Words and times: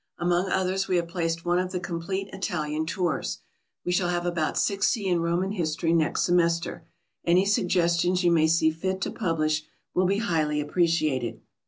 Among 0.17 0.49
others 0.49 0.87
we 0.87 0.95
have 0.95 1.07
placed 1.09 1.45
one 1.45 1.59
of 1.59 1.71
the 1.71 1.79
complete 1.79 2.27
Italian 2.33 2.87
tours. 2.87 3.37
We 3.85 3.91
shall 3.91 4.09
have 4.09 4.25
about 4.25 4.57
60 4.57 5.05
in 5.05 5.19
Roman 5.19 5.51
history 5.51 5.93
next 5.93 6.23
semester. 6.23 6.87
Any 7.23 7.45
suggestions 7.45 8.23
you 8.23 8.31
may 8.31 8.47
see 8.47 8.71
fit 8.71 8.99
to 9.01 9.11
publish 9.11 9.61
will 9.93 10.07
be 10.07 10.17
highly 10.17 10.59
appreciated. 10.59 11.41